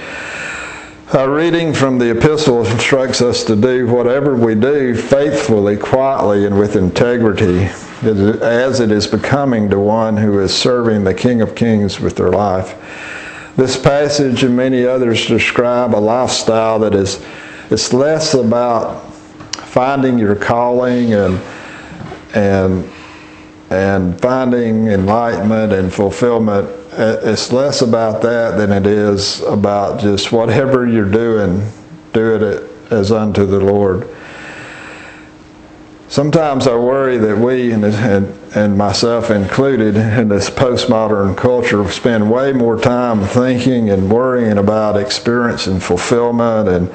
Our 1.13 1.31
reading 1.31 1.73
from 1.73 1.97
the 1.97 2.11
epistle 2.11 2.63
instructs 2.65 3.21
us 3.23 3.43
to 3.45 3.55
do 3.55 3.87
whatever 3.87 4.35
we 4.35 4.53
do 4.53 4.95
faithfully, 4.95 5.77
quietly, 5.77 6.45
and 6.45 6.59
with 6.59 6.75
integrity, 6.75 7.65
as 8.03 8.79
it 8.79 8.91
is 8.91 9.07
becoming 9.07 9.67
to 9.71 9.79
one 9.79 10.15
who 10.15 10.39
is 10.41 10.53
serving 10.55 11.03
the 11.03 11.13
King 11.13 11.41
of 11.41 11.55
Kings 11.55 11.99
with 11.99 12.15
their 12.15 12.29
life. 12.29 12.75
This 13.55 13.77
passage 13.77 14.43
and 14.43 14.55
many 14.55 14.85
others 14.85 15.27
describe 15.27 15.95
a 15.95 15.97
lifestyle 15.99 16.79
that 16.79 16.95
is 16.95 17.23
it's 17.69 17.93
less 17.93 18.33
about 18.33 19.13
finding 19.53 20.17
your 20.17 20.35
calling 20.35 21.13
and 21.13 21.39
and 22.33 22.89
and 23.69 24.19
finding 24.19 24.87
enlightenment 24.87 25.73
and 25.73 25.93
fulfillment. 25.93 26.69
It's 26.91 27.51
less 27.51 27.81
about 27.81 28.21
that 28.21 28.57
than 28.57 28.71
it 28.71 28.85
is 28.85 29.41
about 29.41 29.99
just 29.99 30.31
whatever 30.31 30.87
you're 30.87 31.09
doing, 31.09 31.67
do 32.11 32.35
it 32.35 32.91
as 32.91 33.11
unto 33.11 33.45
the 33.45 33.59
Lord. 33.59 34.07
Sometimes 36.13 36.67
I 36.67 36.75
worry 36.75 37.17
that 37.17 37.39
we, 37.39 37.71
and, 37.71 37.83
and 37.83 38.77
myself 38.77 39.31
included, 39.31 39.95
in 39.97 40.29
this 40.29 40.47
postmodern 40.47 41.35
culture, 41.35 41.89
spend 41.89 42.31
way 42.31 42.53
more 42.53 42.79
time 42.79 43.23
thinking 43.23 43.89
and 43.89 44.11
worrying 44.11 44.59
about 44.59 44.95
experience 44.95 45.65
and 45.65 45.81
fulfillment 45.81 46.69
and 46.69 46.91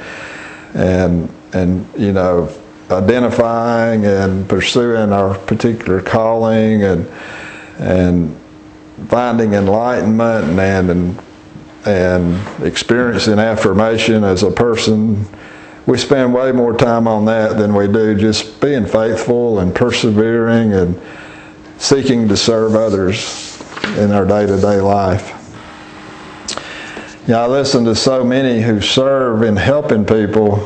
and 0.75 1.35
and 1.53 1.89
you 1.97 2.13
know 2.13 2.49
identifying 2.93 4.05
and 4.05 4.49
pursuing 4.49 5.13
our 5.13 5.37
particular 5.37 6.01
calling 6.01 6.85
and 6.85 7.11
and 7.81 8.41
finding 9.09 9.55
enlightenment 9.55 10.45
and 10.61 10.91
and, 10.91 11.23
and 11.87 12.65
experiencing 12.65 13.41
affirmation 13.41 14.23
as 14.23 14.45
a 14.45 14.51
person 14.53 15.27
we 15.89 15.97
spend 15.97 16.35
way 16.35 16.53
more 16.53 16.77
time 16.77 17.09
on 17.09 17.25
that 17.25 17.57
than 17.57 17.75
we 17.75 17.89
do 17.89 18.15
just 18.15 18.61
being 18.61 18.85
faithful 18.85 19.61
and 19.61 19.75
persevering 19.75 20.75
and 20.75 21.01
seeking 21.79 22.29
to 22.29 22.37
serve 22.37 22.75
others 22.75 23.59
in 23.97 24.13
our 24.13 24.27
day-to-day 24.27 24.83
life. 24.83 25.35
Yeah, 27.27 27.41
I 27.41 27.47
listen 27.47 27.87
to 27.87 27.95
so 27.95 28.23
many 28.23 28.61
who 28.61 28.83
serve 28.83 29.43
in 29.43 29.57
helping 29.57 30.05
people 30.05 30.59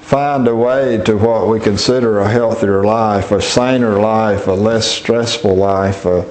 find 0.00 0.48
a 0.48 0.56
way 0.56 0.96
to 1.04 1.18
what 1.18 1.46
we 1.46 1.60
consider 1.60 2.20
a 2.20 2.30
healthier 2.30 2.82
life, 2.82 3.30
a 3.30 3.42
saner 3.42 4.00
life, 4.00 4.46
a 4.46 4.52
less 4.52 4.90
stressful 4.90 5.54
life, 5.54 6.06
a, 6.06 6.24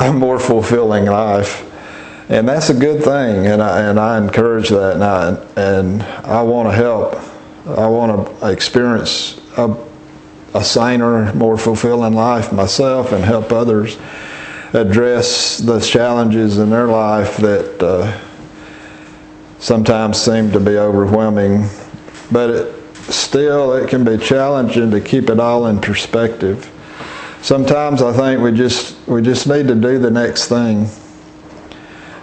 a 0.00 0.12
more 0.12 0.40
fulfilling 0.40 1.04
life 1.04 1.70
and 2.28 2.48
that's 2.48 2.70
a 2.70 2.74
good 2.74 3.04
thing, 3.04 3.46
and 3.46 3.62
I, 3.62 3.80
and 3.82 4.00
I 4.00 4.16
encourage 4.16 4.70
that, 4.70 4.94
and 4.94 5.04
I, 5.04 5.46
and 5.56 6.02
I 6.02 6.42
want 6.42 6.68
to 6.68 6.74
help. 6.74 7.16
I 7.66 7.86
want 7.86 8.40
to 8.40 8.50
experience 8.50 9.40
a, 9.58 9.76
a 10.54 10.64
saner, 10.64 11.32
more 11.34 11.58
fulfilling 11.58 12.14
life 12.14 12.52
myself 12.52 13.12
and 13.12 13.24
help 13.24 13.52
others 13.52 13.98
address 14.72 15.58
the 15.58 15.80
challenges 15.80 16.58
in 16.58 16.70
their 16.70 16.86
life 16.86 17.36
that 17.38 17.82
uh, 17.82 18.20
sometimes 19.58 20.20
seem 20.20 20.50
to 20.52 20.60
be 20.60 20.78
overwhelming. 20.78 21.68
But 22.32 22.50
it, 22.50 22.96
still, 23.12 23.74
it 23.74 23.88
can 23.90 24.02
be 24.02 24.16
challenging 24.16 24.90
to 24.90 25.00
keep 25.00 25.28
it 25.28 25.38
all 25.38 25.66
in 25.66 25.80
perspective. 25.80 26.70
Sometimes 27.42 28.00
I 28.00 28.12
think 28.14 28.40
we 28.40 28.52
just 28.52 28.96
we 29.06 29.20
just 29.20 29.46
need 29.46 29.68
to 29.68 29.74
do 29.74 29.98
the 29.98 30.10
next 30.10 30.48
thing 30.48 30.88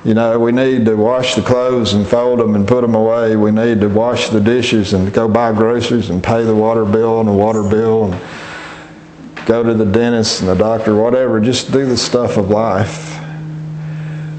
you 0.03 0.15
know, 0.15 0.39
we 0.39 0.51
need 0.51 0.85
to 0.85 0.95
wash 0.95 1.35
the 1.35 1.43
clothes 1.43 1.93
and 1.93 2.07
fold 2.07 2.39
them 2.39 2.55
and 2.55 2.67
put 2.67 2.81
them 2.81 2.95
away. 2.95 3.35
We 3.35 3.51
need 3.51 3.81
to 3.81 3.87
wash 3.87 4.29
the 4.29 4.41
dishes 4.41 4.93
and 4.93 5.13
go 5.13 5.27
buy 5.27 5.53
groceries 5.53 6.09
and 6.09 6.23
pay 6.23 6.43
the 6.43 6.55
water 6.55 6.85
bill 6.85 7.19
and 7.19 7.29
the 7.29 7.33
water 7.33 7.61
bill 7.61 8.11
and 8.11 9.45
go 9.45 9.61
to 9.61 9.75
the 9.75 9.85
dentist 9.85 10.41
and 10.41 10.49
the 10.49 10.55
doctor, 10.55 10.95
whatever. 10.95 11.39
Just 11.39 11.71
do 11.71 11.85
the 11.85 11.97
stuff 11.97 12.37
of 12.37 12.49
life. 12.49 13.19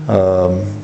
Um, 0.09 0.81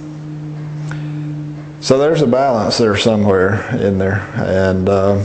so 1.81 1.99
there's 1.99 2.23
a 2.23 2.27
balance 2.27 2.79
there 2.79 2.97
somewhere 2.97 3.75
in 3.77 3.99
there. 3.99 4.21
And 4.37 4.89
uh, 4.89 5.25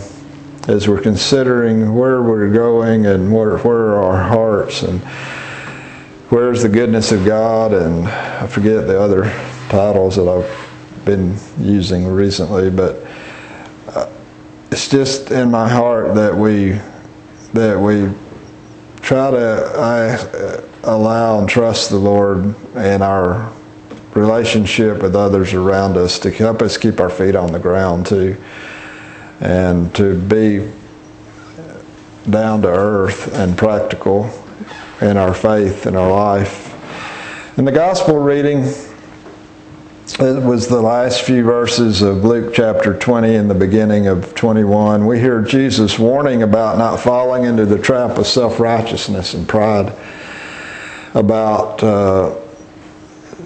as 0.67 0.87
we're 0.87 1.01
considering 1.01 1.93
where 1.93 2.23
we're 2.23 2.49
going 2.49 3.05
and 3.05 3.31
where, 3.31 3.59
where 3.59 4.01
our 4.01 4.23
hearts 4.23 4.81
and 4.81 4.99
Where's 6.33 6.63
the 6.63 6.69
Goodness 6.69 7.11
of 7.11 7.25
God? 7.25 7.73
And 7.73 8.07
I 8.07 8.47
forget 8.47 8.87
the 8.87 8.99
other 8.99 9.25
titles 9.69 10.15
that 10.15 10.27
I've 10.27 11.05
been 11.05 11.37
using 11.59 12.07
recently, 12.07 12.71
but 12.71 13.05
uh, 13.89 14.09
it's 14.71 14.89
just 14.89 15.29
in 15.29 15.51
my 15.51 15.69
heart 15.69 16.15
that 16.15 16.35
we 16.35 16.79
that 17.53 17.79
we 17.79 18.11
try 19.01 19.29
to 19.29 19.73
I, 19.77 20.09
uh, 20.09 20.61
allow 20.85 21.37
and 21.37 21.47
trust 21.47 21.91
the 21.91 21.99
Lord 21.99 22.55
in 22.77 23.03
our 23.03 23.53
relationship 24.15 25.03
with 25.03 25.15
others 25.15 25.53
around 25.53 25.97
us 25.97 26.17
to 26.17 26.31
help 26.31 26.63
us 26.63 26.79
keep 26.79 26.99
our 26.99 27.11
feet 27.11 27.35
on 27.35 27.51
the 27.51 27.59
ground 27.59 28.07
too, 28.07 28.35
and 29.39 29.93
to 29.93 30.19
be 30.19 30.67
down 32.27 32.63
to 32.63 32.69
earth 32.69 33.31
and 33.35 33.55
practical 33.55 34.42
in 35.03 35.17
our 35.17 35.33
faith 35.33 35.85
and 35.85 35.97
our 35.97 36.09
life. 36.09 36.69
In 37.57 37.65
the 37.65 37.71
gospel 37.71 38.17
reading, 38.17 38.65
it 40.19 40.43
was 40.43 40.67
the 40.67 40.81
last 40.81 41.23
few 41.23 41.43
verses 41.43 42.01
of 42.01 42.23
Luke 42.23 42.53
chapter 42.55 42.97
20 42.97 43.35
and 43.35 43.49
the 43.49 43.55
beginning 43.55 44.07
of 44.07 44.33
21. 44.33 45.05
We 45.05 45.19
hear 45.19 45.41
Jesus 45.41 45.99
warning 45.99 46.43
about 46.43 46.77
not 46.77 47.01
falling 47.01 47.43
into 47.43 47.65
the 47.65 47.77
trap 47.77 48.17
of 48.17 48.27
self 48.27 48.59
righteousness 48.59 49.33
and 49.33 49.47
pride, 49.47 49.93
about 51.13 51.83
uh, 51.83 52.35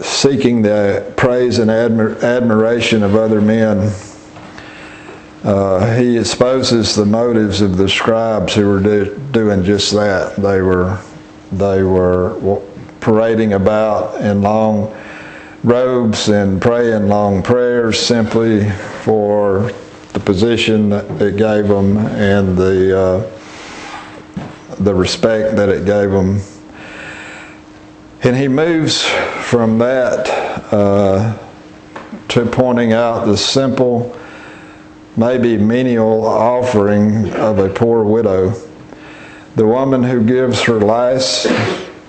seeking 0.01 0.61
the 0.61 1.11
praise 1.17 1.57
and 1.57 1.71
admir- 1.71 2.21
admiration 2.21 3.01
of 3.01 3.15
other 3.15 3.41
men. 3.41 3.91
Uh, 5.43 5.95
he 5.95 6.17
exposes 6.17 6.95
the 6.95 7.05
motives 7.05 7.61
of 7.61 7.77
the 7.77 7.89
scribes 7.89 8.53
who 8.53 8.67
were 8.67 8.79
do- 8.79 9.19
doing 9.31 9.63
just 9.63 9.91
that. 9.93 10.35
They 10.35 10.61
were 10.61 10.99
they 11.51 11.83
were 11.83 12.61
parading 12.99 13.53
about 13.53 14.19
in 14.21 14.41
long 14.41 14.95
robes 15.63 16.29
and 16.29 16.61
praying 16.61 17.07
long 17.07 17.41
prayers 17.41 17.99
simply 17.99 18.69
for 19.03 19.71
the 20.13 20.19
position 20.19 20.89
that 20.89 21.21
it 21.21 21.37
gave 21.37 21.67
them 21.67 21.97
and 21.97 22.57
the 22.57 22.99
uh, 22.99 23.37
the 24.79 24.93
respect 24.93 25.55
that 25.55 25.69
it 25.69 25.85
gave 25.85 26.11
them. 26.11 26.39
And 28.23 28.35
he 28.35 28.47
moves 28.47 29.03
from 29.03 29.77
that 29.79 30.27
uh, 30.71 31.37
to 32.29 32.45
pointing 32.45 32.93
out 32.93 33.25
the 33.25 33.37
simple, 33.37 34.17
maybe 35.15 35.57
menial 35.57 36.25
offering 36.25 37.33
of 37.33 37.59
a 37.59 37.69
poor 37.69 38.03
widow 38.03 38.53
the 39.57 39.65
woman 39.65 40.03
who 40.03 40.23
gives 40.23 40.61
her 40.61 40.79
last 40.79 41.47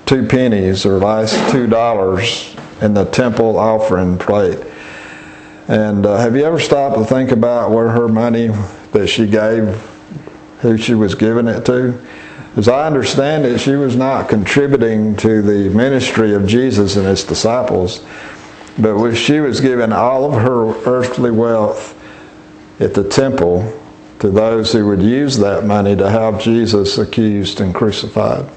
two 0.04 0.26
pennies 0.26 0.84
or 0.84 0.98
last 0.98 1.50
two 1.50 1.66
dollars 1.66 2.54
in 2.82 2.92
the 2.92 3.06
temple 3.06 3.58
offering 3.58 4.18
plate. 4.18 4.58
And 5.66 6.04
uh, 6.04 6.18
have 6.18 6.36
you 6.36 6.44
ever 6.44 6.60
stopped 6.60 6.98
to 6.98 7.06
think 7.06 7.30
about 7.30 7.70
where 7.70 7.88
her 7.88 8.06
money 8.06 8.48
that 8.92 9.06
she 9.06 9.26
gave, 9.26 9.76
who 10.60 10.76
she 10.76 10.92
was 10.92 11.14
giving 11.14 11.48
it 11.48 11.64
to? 11.64 11.98
As 12.56 12.68
I 12.68 12.86
understand 12.86 13.46
it, 13.46 13.60
she 13.60 13.76
was 13.76 13.96
not 13.96 14.28
contributing 14.28 15.16
to 15.16 15.40
the 15.40 15.70
ministry 15.74 16.34
of 16.34 16.46
Jesus 16.46 16.96
and 16.96 17.06
his 17.06 17.24
disciples, 17.24 18.04
but 18.78 19.14
she 19.14 19.40
was 19.40 19.62
giving 19.62 19.90
all 19.90 20.26
of 20.26 20.42
her 20.42 20.66
earthly 20.84 21.30
wealth 21.30 21.94
at 22.78 22.92
the 22.92 23.08
temple 23.08 23.77
to 24.20 24.30
those 24.30 24.72
who 24.72 24.86
would 24.86 25.02
use 25.02 25.36
that 25.38 25.64
money 25.64 25.94
to 25.96 26.10
have 26.10 26.40
Jesus 26.40 26.98
accused 26.98 27.60
and 27.60 27.74
crucified. 27.74 28.48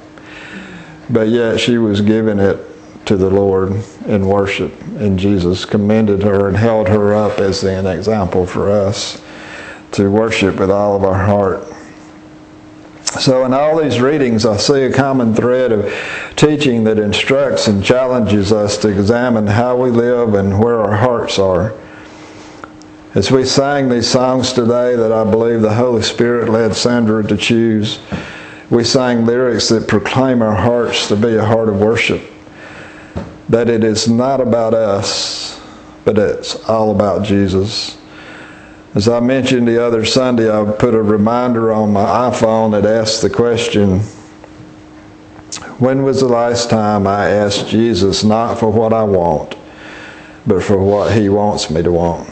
But 1.09 1.27
yet 1.29 1.59
she 1.59 1.77
was 1.77 2.01
giving 2.01 2.39
it 2.39 2.57
to 3.05 3.17
the 3.17 3.29
Lord 3.29 3.83
in 4.05 4.27
worship, 4.27 4.73
and 4.97 5.19
Jesus 5.19 5.65
commended 5.65 6.23
her 6.23 6.47
and 6.47 6.57
held 6.57 6.87
her 6.87 7.13
up 7.13 7.39
as 7.39 7.63
an 7.63 7.85
example 7.87 8.45
for 8.45 8.71
us 8.71 9.21
to 9.93 10.09
worship 10.09 10.57
with 10.57 10.71
all 10.71 10.95
of 10.95 11.03
our 11.03 11.25
heart. 11.25 11.67
So, 13.19 13.43
in 13.43 13.53
all 13.53 13.81
these 13.81 13.99
readings, 13.99 14.45
I 14.45 14.55
see 14.55 14.83
a 14.83 14.93
common 14.93 15.35
thread 15.35 15.73
of 15.73 15.93
teaching 16.37 16.85
that 16.85 16.97
instructs 16.97 17.67
and 17.67 17.83
challenges 17.83 18.53
us 18.53 18.77
to 18.77 18.87
examine 18.87 19.47
how 19.47 19.75
we 19.75 19.89
live 19.89 20.33
and 20.33 20.63
where 20.63 20.79
our 20.79 20.95
hearts 20.95 21.37
are. 21.37 21.73
As 23.13 23.29
we 23.29 23.43
sang 23.43 23.89
these 23.89 24.09
songs 24.09 24.53
today 24.53 24.95
that 24.95 25.11
I 25.11 25.29
believe 25.29 25.61
the 25.61 25.73
Holy 25.73 26.01
Spirit 26.01 26.47
led 26.47 26.73
Sandra 26.73 27.21
to 27.25 27.35
choose, 27.35 27.99
we 28.69 28.85
sang 28.85 29.25
lyrics 29.25 29.67
that 29.67 29.89
proclaim 29.89 30.41
our 30.41 30.55
hearts 30.55 31.09
to 31.09 31.17
be 31.17 31.35
a 31.35 31.43
heart 31.43 31.67
of 31.67 31.81
worship. 31.81 32.21
That 33.49 33.69
it 33.69 33.83
is 33.83 34.07
not 34.07 34.39
about 34.39 34.73
us, 34.73 35.61
but 36.05 36.17
it's 36.17 36.55
all 36.69 36.95
about 36.95 37.25
Jesus. 37.25 37.97
As 38.95 39.09
I 39.09 39.19
mentioned 39.19 39.67
the 39.67 39.85
other 39.85 40.05
Sunday, 40.05 40.49
I 40.49 40.71
put 40.71 40.95
a 40.95 41.01
reminder 41.01 41.73
on 41.73 41.91
my 41.91 42.05
iPhone 42.05 42.71
that 42.71 42.85
asked 42.85 43.21
the 43.21 43.29
question 43.29 43.99
When 45.79 46.03
was 46.03 46.21
the 46.21 46.29
last 46.29 46.69
time 46.69 47.05
I 47.07 47.27
asked 47.29 47.67
Jesus 47.67 48.23
not 48.23 48.57
for 48.57 48.71
what 48.71 48.93
I 48.93 49.03
want, 49.03 49.57
but 50.47 50.63
for 50.63 50.77
what 50.77 51.11
He 51.11 51.27
wants 51.27 51.69
me 51.69 51.83
to 51.83 51.91
want? 51.91 52.30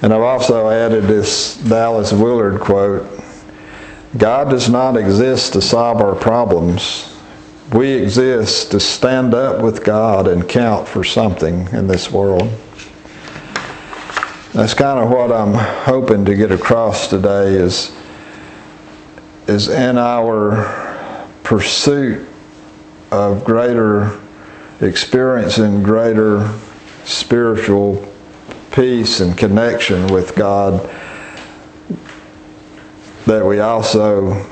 And 0.00 0.14
I've 0.14 0.22
also 0.22 0.70
added 0.70 1.04
this 1.04 1.56
Dallas 1.56 2.12
Willard 2.12 2.60
quote 2.60 3.06
God 4.16 4.48
does 4.50 4.70
not 4.70 4.96
exist 4.96 5.52
to 5.52 5.60
solve 5.60 6.00
our 6.00 6.14
problems. 6.14 7.14
We 7.72 7.90
exist 7.90 8.70
to 8.70 8.80
stand 8.80 9.34
up 9.34 9.62
with 9.62 9.84
God 9.84 10.28
and 10.28 10.48
count 10.48 10.88
for 10.88 11.04
something 11.04 11.68
in 11.72 11.86
this 11.86 12.10
world. 12.10 12.50
That's 14.54 14.72
kind 14.72 14.98
of 14.98 15.10
what 15.10 15.30
I'm 15.30 15.52
hoping 15.52 16.24
to 16.24 16.34
get 16.34 16.50
across 16.50 17.08
today 17.08 17.54
is, 17.54 17.94
is 19.46 19.68
in 19.68 19.98
our 19.98 21.28
pursuit 21.42 22.26
of 23.10 23.44
greater 23.44 24.18
experience 24.80 25.58
and 25.58 25.84
greater 25.84 26.50
spiritual 27.04 28.07
peace 28.72 29.20
and 29.20 29.36
connection 29.36 30.06
with 30.08 30.34
God 30.34 30.88
that 33.26 33.44
we 33.44 33.60
also 33.60 34.46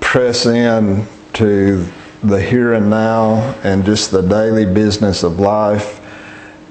press 0.00 0.46
in 0.46 1.06
to 1.34 1.86
the 2.22 2.40
here 2.40 2.74
and 2.74 2.90
now 2.90 3.36
and 3.62 3.84
just 3.84 4.10
the 4.10 4.22
daily 4.22 4.66
business 4.66 5.22
of 5.22 5.40
life 5.40 6.00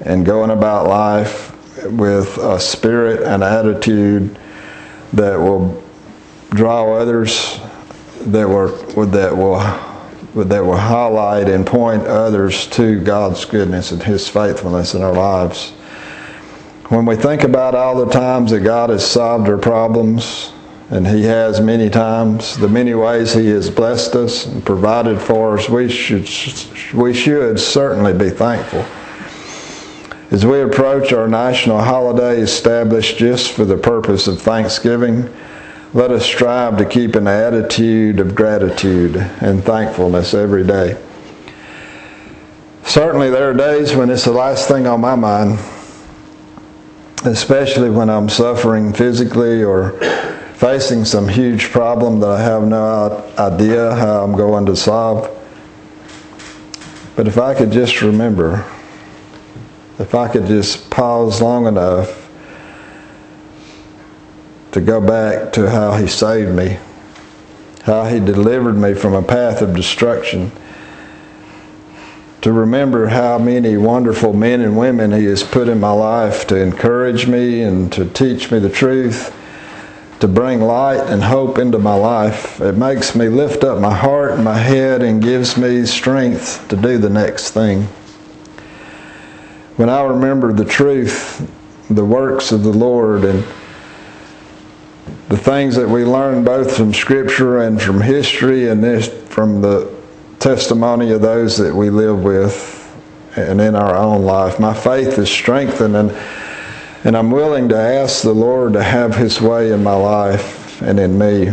and 0.02 0.24
going 0.24 0.50
about 0.50 0.86
life 0.88 1.50
with 1.86 2.36
a 2.38 2.58
spirit 2.60 3.22
and 3.22 3.42
attitude 3.42 4.38
that 5.12 5.36
will 5.36 5.82
draw 6.50 6.94
others 6.94 7.60
that 8.20 8.48
will 8.48 8.68
that 9.06 9.36
will 9.36 9.58
that 10.34 10.64
will 10.64 10.76
highlight 10.76 11.48
and 11.48 11.66
point 11.66 12.06
others 12.06 12.66
to 12.68 13.00
God's 13.00 13.44
goodness 13.44 13.90
and 13.90 14.02
His 14.02 14.28
faithfulness 14.28 14.94
in 14.94 15.02
our 15.02 15.12
lives. 15.12 15.70
When 16.88 17.06
we 17.06 17.16
think 17.16 17.44
about 17.44 17.74
all 17.74 18.04
the 18.04 18.12
times 18.12 18.50
that 18.50 18.60
God 18.60 18.90
has 18.90 19.08
solved 19.08 19.48
our 19.48 19.58
problems, 19.58 20.52
and 20.90 21.06
He 21.06 21.22
has 21.22 21.60
many 21.60 21.88
times, 21.88 22.56
the 22.56 22.68
many 22.68 22.94
ways 22.94 23.32
He 23.32 23.46
has 23.48 23.70
blessed 23.70 24.14
us 24.14 24.46
and 24.46 24.64
provided 24.64 25.20
for 25.20 25.58
us, 25.58 25.68
we 25.68 25.88
should, 25.88 26.28
we 26.94 27.14
should 27.14 27.58
certainly 27.58 28.12
be 28.12 28.30
thankful. 28.30 28.84
As 30.32 30.46
we 30.46 30.60
approach 30.62 31.12
our 31.12 31.26
national 31.26 31.80
holiday 31.80 32.40
established 32.40 33.18
just 33.18 33.52
for 33.52 33.64
the 33.64 33.76
purpose 33.76 34.28
of 34.28 34.40
Thanksgiving, 34.40 35.28
let 35.92 36.10
us 36.10 36.24
strive 36.24 36.78
to 36.78 36.84
keep 36.84 37.14
an 37.14 37.26
attitude 37.26 38.20
of 38.20 38.34
gratitude 38.34 39.16
and 39.40 39.64
thankfulness 39.64 40.34
every 40.34 40.64
day. 40.64 41.00
Certainly, 42.84 43.30
there 43.30 43.50
are 43.50 43.54
days 43.54 43.94
when 43.94 44.10
it's 44.10 44.24
the 44.24 44.32
last 44.32 44.68
thing 44.68 44.86
on 44.86 45.00
my 45.00 45.14
mind 45.14 45.58
especially 47.24 47.90
when 47.90 48.08
I'm 48.08 48.28
suffering 48.28 48.92
physically 48.92 49.62
or 49.62 49.92
facing 50.54 51.04
some 51.04 51.28
huge 51.28 51.70
problem 51.70 52.20
that 52.20 52.30
I 52.30 52.42
have 52.42 52.62
no 52.66 53.32
idea 53.38 53.94
how 53.94 54.24
I'm 54.24 54.32
going 54.32 54.66
to 54.66 54.76
solve. 54.76 55.36
But 57.16 57.28
if 57.28 57.38
I 57.38 57.54
could 57.54 57.70
just 57.70 58.00
remember, 58.00 58.64
if 59.98 60.14
I 60.14 60.28
could 60.28 60.46
just 60.46 60.90
pause 60.90 61.42
long 61.42 61.66
enough 61.66 62.19
to 64.72 64.80
go 64.80 65.00
back 65.00 65.52
to 65.54 65.70
how 65.70 65.94
He 65.96 66.06
saved 66.06 66.52
me, 66.52 66.78
how 67.82 68.04
He 68.04 68.20
delivered 68.20 68.76
me 68.76 68.94
from 68.94 69.14
a 69.14 69.22
path 69.22 69.62
of 69.62 69.74
destruction 69.74 70.52
to 72.42 72.52
remember 72.52 73.06
how 73.06 73.38
many 73.38 73.76
wonderful 73.76 74.32
men 74.32 74.62
and 74.62 74.76
women 74.76 75.12
He 75.12 75.24
has 75.26 75.42
put 75.42 75.68
in 75.68 75.78
my 75.78 75.92
life 75.92 76.46
to 76.46 76.56
encourage 76.56 77.26
me 77.26 77.62
and 77.62 77.92
to 77.92 78.06
teach 78.06 78.50
me 78.50 78.58
the 78.58 78.70
truth, 78.70 79.36
to 80.20 80.28
bring 80.28 80.60
light 80.60 81.00
and 81.00 81.22
hope 81.22 81.58
into 81.58 81.78
my 81.78 81.94
life. 81.94 82.60
It 82.60 82.76
makes 82.76 83.14
me 83.14 83.28
lift 83.28 83.62
up 83.62 83.78
my 83.78 83.94
heart 83.94 84.32
and 84.32 84.44
my 84.44 84.56
head 84.56 85.02
and 85.02 85.22
gives 85.22 85.58
me 85.58 85.84
strength 85.84 86.66
to 86.68 86.76
do 86.76 86.96
the 86.96 87.10
next 87.10 87.50
thing. 87.50 87.82
When 89.76 89.90
I 89.90 90.02
remember 90.02 90.52
the 90.52 90.64
truth, 90.64 91.46
the 91.90 92.04
works 92.04 92.52
of 92.52 92.62
the 92.62 92.72
Lord, 92.72 93.24
and 93.24 93.44
the 95.30 95.36
things 95.36 95.76
that 95.76 95.88
we 95.88 96.04
learn 96.04 96.42
both 96.42 96.76
from 96.76 96.92
Scripture 96.92 97.62
and 97.62 97.80
from 97.80 98.00
history 98.00 98.68
and 98.68 98.82
this, 98.82 99.06
from 99.28 99.60
the 99.60 99.88
testimony 100.40 101.12
of 101.12 101.22
those 101.22 101.56
that 101.56 101.72
we 101.72 101.88
live 101.88 102.24
with 102.24 102.76
and 103.36 103.60
in 103.60 103.76
our 103.76 103.94
own 103.94 104.22
life. 104.22 104.58
My 104.58 104.74
faith 104.74 105.18
is 105.18 105.30
strengthened 105.30 105.94
and, 105.94 106.10
and 107.04 107.16
I'm 107.16 107.30
willing 107.30 107.68
to 107.68 107.76
ask 107.76 108.24
the 108.24 108.34
Lord 108.34 108.72
to 108.72 108.82
have 108.82 109.14
His 109.14 109.40
way 109.40 109.70
in 109.70 109.84
my 109.84 109.94
life 109.94 110.82
and 110.82 110.98
in 110.98 111.16
me. 111.16 111.52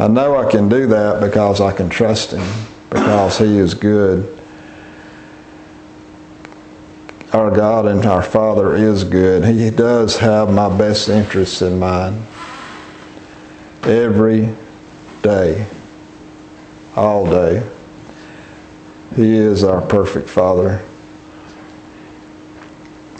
I 0.00 0.08
know 0.08 0.36
I 0.36 0.50
can 0.50 0.68
do 0.68 0.88
that 0.88 1.20
because 1.20 1.60
I 1.60 1.70
can 1.70 1.88
trust 1.88 2.32
Him, 2.32 2.66
because 2.90 3.38
He 3.38 3.58
is 3.58 3.74
good. 3.74 4.40
Our 7.32 7.52
God 7.52 7.86
and 7.86 8.04
our 8.06 8.24
Father 8.24 8.74
is 8.74 9.04
good. 9.04 9.44
He 9.44 9.70
does 9.70 10.16
have 10.16 10.52
my 10.52 10.76
best 10.76 11.08
interests 11.08 11.62
in 11.62 11.78
mind 11.78 12.26
every 13.88 14.54
day, 15.22 15.66
all 16.94 17.28
day. 17.28 17.66
He 19.16 19.34
is 19.34 19.64
our 19.64 19.80
perfect 19.80 20.28
Father. 20.28 20.84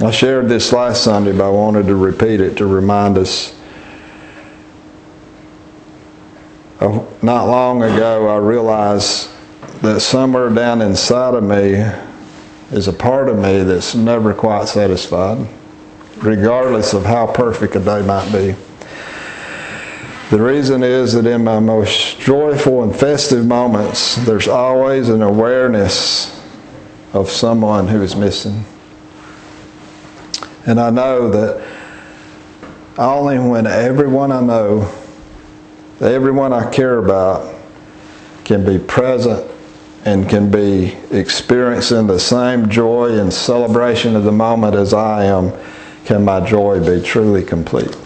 I 0.01 0.11
shared 0.11 0.49
this 0.49 0.73
last 0.73 1.03
Sunday, 1.03 1.33
but 1.33 1.47
I 1.47 1.51
wanted 1.51 1.87
to 1.87 1.97
repeat 1.97 2.41
it 2.41 2.57
to 2.59 2.67
remind 2.67 3.19
us. 3.19 3.55
Not 6.81 7.47
long 7.49 7.83
ago, 7.83 8.29
I 8.29 8.37
realized 8.37 9.29
that 9.83 10.01
somewhere 10.01 10.51
down 10.51 10.83
inside 10.83 11.35
of 11.35 11.43
me 11.43 11.85
is 12.71 12.87
a 12.87 12.93
part 12.93 13.29
of 13.29 13.37
me 13.39 13.65
that's 13.65 13.97
never 13.97 14.33
quite 14.33 14.69
satisfied, 14.69 15.49
regardless 16.19 16.93
of 16.93 17.05
how 17.05 17.27
perfect 17.27 17.75
a 17.75 17.81
day 17.81 18.03
might 18.03 18.31
be. 18.31 18.55
The 20.31 20.43
reason 20.43 20.83
is 20.83 21.15
that 21.15 21.25
in 21.25 21.45
my 21.45 21.59
most 21.59 22.21
joyful 22.21 22.83
and 22.83 22.95
festive 22.95 23.47
moments, 23.47 24.17
there's 24.27 24.47
always 24.47 25.09
an 25.09 25.23
awareness 25.23 26.39
of 27.15 27.31
someone 27.31 27.89
who 27.89 28.03
is 28.03 28.15
missing. 28.15 28.63
And 30.67 30.79
I 30.79 30.91
know 30.91 31.31
that 31.31 31.67
only 32.99 33.39
when 33.39 33.67
everyone 33.67 34.31
I 34.31 34.43
know, 34.43 34.93
everyone 36.03 36.53
I 36.53 36.71
care 36.71 36.99
about, 36.99 37.55
can 38.45 38.67
be 38.67 38.79
present 38.79 39.51
and 40.05 40.29
can 40.29 40.51
be 40.51 40.95
experiencing 41.11 42.07
the 42.07 42.21
same 42.21 42.69
joy 42.69 43.19
and 43.19 43.33
celebration 43.33 44.15
of 44.15 44.25
the 44.25 44.33
moment 44.33 44.75
as 44.75 44.93
I 44.93 45.25
am, 45.25 45.53
can 46.05 46.23
my 46.23 46.41
joy 46.41 46.85
be 46.85 47.03
truly 47.03 47.43
complete. 47.43 47.97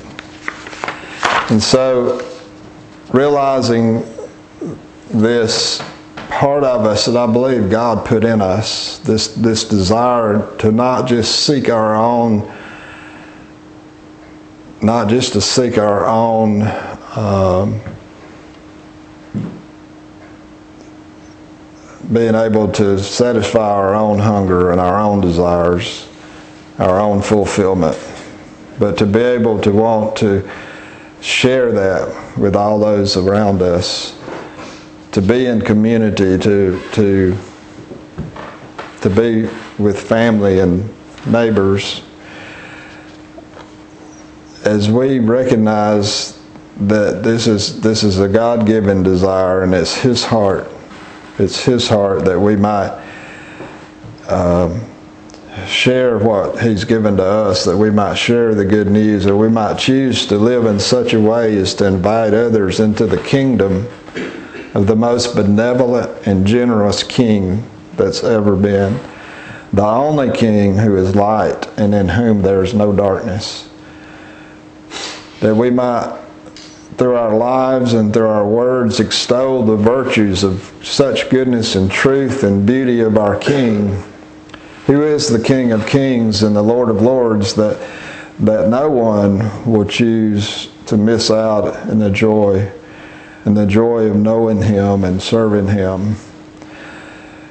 And 1.50 1.62
so, 1.62 2.26
realizing 3.12 4.04
this 5.10 5.82
part 6.30 6.64
of 6.64 6.86
us 6.86 7.06
that 7.06 7.16
I 7.16 7.30
believe 7.30 7.70
God 7.70 8.06
put 8.06 8.24
in 8.24 8.40
us, 8.40 8.98
this, 9.00 9.28
this 9.28 9.64
desire 9.64 10.56
to 10.58 10.72
not 10.72 11.06
just 11.06 11.44
seek 11.44 11.68
our 11.68 11.94
own, 11.94 12.50
not 14.80 15.10
just 15.10 15.34
to 15.34 15.40
seek 15.40 15.78
our 15.78 16.06
own 16.06 16.62
um, 17.16 17.80
being 22.12 22.34
able 22.34 22.70
to 22.72 22.98
satisfy 22.98 23.70
our 23.70 23.94
own 23.94 24.18
hunger 24.18 24.70
and 24.70 24.80
our 24.80 24.98
own 24.98 25.20
desires, 25.20 26.08
our 26.78 26.98
own 26.98 27.20
fulfillment, 27.20 27.98
but 28.78 28.96
to 28.98 29.06
be 29.06 29.20
able 29.20 29.60
to 29.60 29.70
want 29.70 30.16
to 30.16 30.48
share 31.22 31.70
that 31.70 32.36
with 32.36 32.56
all 32.56 32.80
those 32.80 33.16
around 33.16 33.62
us, 33.62 34.18
to 35.12 35.22
be 35.22 35.46
in 35.46 35.60
community, 35.60 36.36
to, 36.36 36.82
to, 36.92 37.38
to 39.00 39.10
be 39.10 39.48
with 39.78 40.00
family 40.00 40.58
and 40.58 40.92
neighbors. 41.26 42.02
As 44.64 44.90
we 44.90 45.20
recognize 45.20 46.40
that 46.80 47.22
this 47.22 47.46
is, 47.46 47.80
this 47.80 48.02
is 48.02 48.18
a 48.18 48.28
God 48.28 48.66
given 48.66 49.02
desire 49.02 49.62
and 49.62 49.74
it's 49.74 49.94
His 49.94 50.24
heart, 50.24 50.68
it's 51.38 51.62
His 51.62 51.88
heart 51.88 52.24
that 52.24 52.38
we 52.38 52.56
might. 52.56 53.00
Um, 54.28 54.91
share 55.66 56.18
what 56.18 56.60
He's 56.60 56.84
given 56.84 57.16
to 57.16 57.24
us, 57.24 57.64
that 57.64 57.76
we 57.76 57.90
might 57.90 58.14
share 58.14 58.54
the 58.54 58.64
good 58.64 58.88
news, 58.88 59.26
or 59.26 59.36
we 59.36 59.48
might 59.48 59.78
choose 59.78 60.26
to 60.26 60.36
live 60.36 60.66
in 60.66 60.78
such 60.78 61.14
a 61.14 61.20
way 61.20 61.56
as 61.56 61.74
to 61.74 61.86
invite 61.86 62.34
others 62.34 62.80
into 62.80 63.06
the 63.06 63.22
kingdom 63.22 63.86
of 64.74 64.86
the 64.86 64.96
most 64.96 65.34
benevolent 65.34 66.26
and 66.26 66.46
generous 66.46 67.02
king 67.02 67.68
that's 67.96 68.24
ever 68.24 68.56
been, 68.56 68.98
the 69.72 69.84
only 69.84 70.30
king 70.30 70.76
who 70.76 70.96
is 70.96 71.14
light 71.14 71.66
and 71.78 71.94
in 71.94 72.08
whom 72.08 72.42
there 72.42 72.62
is 72.62 72.74
no 72.74 72.92
darkness. 72.92 73.68
That 75.40 75.54
we 75.54 75.70
might, 75.70 76.18
through 76.96 77.16
our 77.16 77.36
lives 77.36 77.94
and 77.94 78.12
through 78.12 78.28
our 78.28 78.46
words, 78.46 79.00
extol 79.00 79.64
the 79.64 79.76
virtues 79.76 80.44
of 80.44 80.72
such 80.82 81.30
goodness 81.30 81.74
and 81.74 81.90
truth 81.90 82.44
and 82.44 82.66
beauty 82.66 83.00
of 83.00 83.16
our 83.16 83.36
king, 83.38 84.02
who 84.86 85.02
is 85.02 85.28
the 85.28 85.42
King 85.42 85.72
of 85.72 85.86
kings 85.86 86.42
and 86.42 86.56
the 86.56 86.62
Lord 86.62 86.88
of 86.88 87.00
lords, 87.00 87.54
that, 87.54 87.78
that 88.40 88.68
no 88.68 88.90
one 88.90 89.70
will 89.70 89.84
choose 89.84 90.70
to 90.86 90.96
miss 90.96 91.30
out 91.30 91.88
in 91.88 91.98
the 91.98 92.10
joy 92.10 92.70
and 93.44 93.56
the 93.56 93.66
joy 93.66 94.06
of 94.06 94.16
knowing 94.16 94.62
him 94.62 95.04
and 95.04 95.22
serving 95.22 95.68
him. 95.68 96.16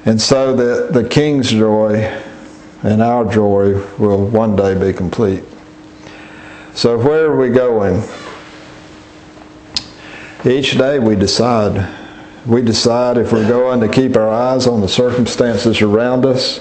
And 0.06 0.22
so 0.22 0.56
that 0.56 0.94
the 0.94 1.08
king's 1.08 1.52
joy 1.52 1.96
and 2.84 3.02
our 3.02 3.32
joy 3.32 3.74
will 3.98 4.26
one 4.26 4.56
day 4.56 4.74
be 4.74 4.96
complete. 4.96 5.44
So 6.74 6.98
where 6.98 7.26
are 7.26 7.38
we 7.38 7.50
going? 7.50 8.04
Each 10.46 10.78
day 10.78 10.98
we 10.98 11.16
decide. 11.16 11.88
We 12.48 12.64
decide 12.64 13.18
if 13.18 13.32
we're 13.32 13.48
going 13.48 13.80
to 13.82 13.88
keep 13.88 14.16
our 14.16 14.30
eyes 14.30 14.66
on 14.66 14.82
the 14.82 14.88
circumstances 14.88 15.82
around 15.82 16.26
us 16.26 16.60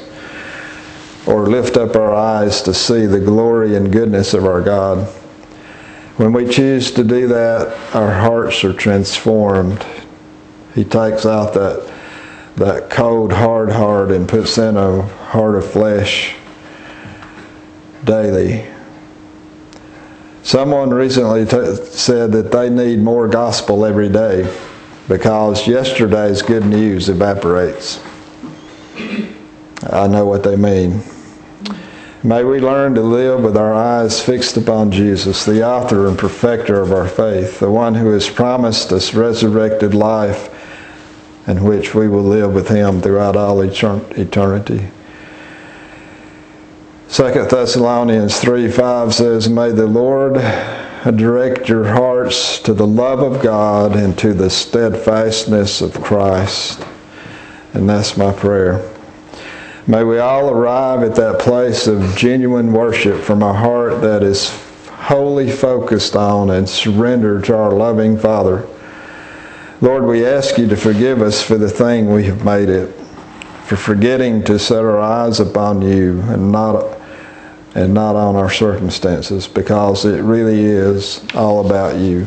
or 1.30 1.46
lift 1.46 1.76
up 1.76 1.94
our 1.94 2.12
eyes 2.12 2.60
to 2.62 2.74
see 2.74 3.06
the 3.06 3.20
glory 3.20 3.76
and 3.76 3.92
goodness 3.92 4.34
of 4.34 4.44
our 4.44 4.60
God. 4.60 5.06
When 6.16 6.32
we 6.32 6.48
choose 6.48 6.90
to 6.92 7.04
do 7.04 7.28
that, 7.28 7.94
our 7.94 8.12
hearts 8.12 8.64
are 8.64 8.72
transformed. 8.72 9.86
He 10.74 10.84
takes 10.84 11.24
out 11.24 11.54
that, 11.54 11.90
that 12.56 12.90
cold, 12.90 13.32
hard 13.32 13.70
heart 13.70 14.10
and 14.10 14.28
puts 14.28 14.58
in 14.58 14.76
a 14.76 15.02
heart 15.02 15.54
of 15.54 15.70
flesh 15.70 16.34
daily. 18.04 18.66
Someone 20.42 20.90
recently 20.90 21.44
t- 21.44 21.76
said 21.76 22.32
that 22.32 22.50
they 22.50 22.68
need 22.68 22.98
more 22.98 23.28
gospel 23.28 23.86
every 23.86 24.08
day 24.08 24.52
because 25.06 25.66
yesterday's 25.66 26.42
good 26.42 26.66
news 26.66 27.08
evaporates. 27.08 28.00
I 29.92 30.06
know 30.08 30.26
what 30.26 30.42
they 30.42 30.56
mean. 30.56 31.02
May 32.22 32.44
we 32.44 32.60
learn 32.60 32.94
to 32.96 33.00
live 33.00 33.44
with 33.44 33.56
our 33.56 33.72
eyes 33.72 34.20
fixed 34.20 34.58
upon 34.58 34.90
Jesus, 34.90 35.46
the 35.46 35.66
author 35.66 36.06
and 36.06 36.18
perfecter 36.18 36.82
of 36.82 36.92
our 36.92 37.08
faith, 37.08 37.60
the 37.60 37.70
one 37.70 37.94
who 37.94 38.10
has 38.10 38.28
promised 38.28 38.92
us 38.92 39.14
resurrected 39.14 39.94
life 39.94 40.54
in 41.46 41.64
which 41.64 41.94
we 41.94 42.08
will 42.08 42.22
live 42.22 42.52
with 42.52 42.68
him 42.68 43.00
throughout 43.00 43.36
all 43.36 43.62
eternity. 43.62 44.90
2 47.08 47.22
Thessalonians 47.32 48.38
3 48.38 48.70
5 48.70 49.14
says, 49.14 49.48
May 49.48 49.70
the 49.70 49.86
Lord 49.86 50.34
direct 51.16 51.70
your 51.70 51.88
hearts 51.88 52.58
to 52.60 52.74
the 52.74 52.86
love 52.86 53.20
of 53.20 53.42
God 53.42 53.96
and 53.96 54.16
to 54.18 54.34
the 54.34 54.50
steadfastness 54.50 55.80
of 55.80 55.94
Christ. 56.02 56.84
And 57.72 57.88
that's 57.88 58.18
my 58.18 58.30
prayer. 58.30 58.89
May 59.86 60.04
we 60.04 60.18
all 60.18 60.50
arrive 60.50 61.02
at 61.02 61.16
that 61.16 61.40
place 61.40 61.86
of 61.86 62.14
genuine 62.14 62.72
worship 62.72 63.22
from 63.22 63.42
a 63.42 63.52
heart 63.52 64.02
that 64.02 64.22
is 64.22 64.50
wholly 64.88 65.50
focused 65.50 66.14
on 66.14 66.50
and 66.50 66.68
surrendered 66.68 67.44
to 67.44 67.56
our 67.56 67.72
loving 67.72 68.18
Father. 68.18 68.68
Lord, 69.80 70.04
we 70.04 70.26
ask 70.26 70.58
you 70.58 70.68
to 70.68 70.76
forgive 70.76 71.22
us 71.22 71.42
for 71.42 71.56
the 71.56 71.68
thing 71.68 72.12
we 72.12 72.24
have 72.24 72.44
made 72.44 72.68
it, 72.68 72.94
for 73.64 73.76
forgetting 73.76 74.44
to 74.44 74.58
set 74.58 74.84
our 74.84 75.00
eyes 75.00 75.40
upon 75.40 75.80
you 75.80 76.20
and 76.22 76.52
not 76.52 76.98
and 77.74 77.94
not 77.94 78.16
on 78.16 78.34
our 78.34 78.50
circumstances, 78.50 79.46
because 79.46 80.04
it 80.04 80.22
really 80.22 80.60
is 80.64 81.24
all 81.34 81.64
about 81.64 81.96
you. 81.96 82.26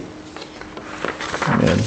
Amen. 1.49 1.77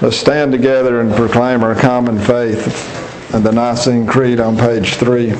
Let's 0.00 0.16
stand 0.16 0.50
together 0.50 1.02
and 1.02 1.14
proclaim 1.14 1.62
our 1.62 1.74
common 1.74 2.18
faith 2.18 2.89
and 3.32 3.44
the 3.44 3.52
Nicene 3.52 4.06
Creed 4.06 4.40
on 4.40 4.56
page 4.56 4.94
three. 4.94 5.32